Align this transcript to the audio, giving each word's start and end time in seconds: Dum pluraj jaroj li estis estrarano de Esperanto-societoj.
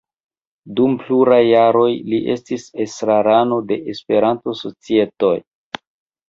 Dum 0.77 0.93
pluraj 1.01 1.41
jaroj 1.47 1.91
li 2.13 2.21
estis 2.35 2.65
estrarano 2.87 3.61
de 3.73 3.79
Esperanto-societoj. 3.95 5.33